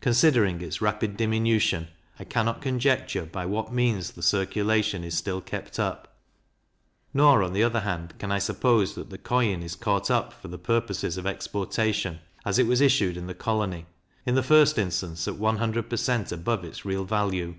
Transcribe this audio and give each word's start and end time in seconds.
Considering 0.00 0.60
its 0.60 0.80
rapid 0.82 1.16
diminution, 1.16 1.86
I 2.18 2.24
cannot 2.24 2.60
conjecture 2.60 3.24
by 3.26 3.46
what 3.46 3.72
means 3.72 4.10
the 4.10 4.20
circulation 4.20 5.04
is 5.04 5.16
still 5.16 5.40
kept 5.40 5.78
up; 5.78 6.16
nor, 7.14 7.44
on 7.44 7.52
the 7.52 7.62
other 7.62 7.78
hand, 7.78 8.14
can 8.18 8.32
I 8.32 8.40
suppose 8.40 8.96
that 8.96 9.10
the 9.10 9.18
coin 9.18 9.62
is 9.62 9.76
caught 9.76 10.10
up 10.10 10.32
for 10.32 10.48
the 10.48 10.58
purposes 10.58 11.16
of 11.16 11.26
exportation, 11.28 12.18
as 12.44 12.58
it 12.58 12.66
was 12.66 12.80
issued 12.80 13.16
in 13.16 13.28
the 13.28 13.34
colony, 13.34 13.86
in 14.26 14.34
the 14.34 14.42
first 14.42 14.78
instance, 14.78 15.28
at 15.28 15.36
one 15.36 15.58
hundred 15.58 15.88
per 15.88 15.96
cent. 15.96 16.32
above 16.32 16.64
its 16.64 16.84
real 16.84 17.04
value. 17.04 17.54